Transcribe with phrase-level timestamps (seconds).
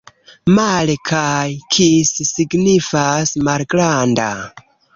[0.53, 1.43] Male kaj
[1.75, 4.31] kis signifas: malgranda.